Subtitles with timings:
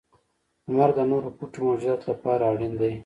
[0.69, 2.93] •لمر د نورو پټو موجوداتو لپاره اړین دی.